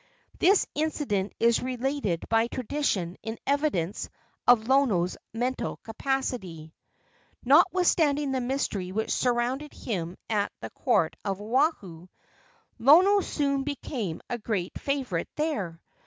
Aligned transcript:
This 0.39 0.65
incident 0.73 1.33
is 1.39 1.61
related 1.61 2.27
by 2.27 2.47
tradition 2.47 3.17
in 3.21 3.37
evidence 3.45 4.09
of 4.47 4.67
Lono's 4.67 5.15
mental 5.31 5.77
capacity. 5.83 6.73
Notwithstanding 7.45 8.31
the 8.31 8.41
mystery 8.41 8.91
which 8.91 9.11
surrounded 9.11 9.73
him 9.75 10.17
at 10.27 10.51
the 10.59 10.71
court 10.71 11.15
of 11.23 11.39
Oahu, 11.39 12.07
Lono 12.79 13.19
soon 13.21 13.61
became 13.61 14.21
a 14.27 14.39
great 14.39 14.71
favorite 14.79 15.29
there. 15.35 15.79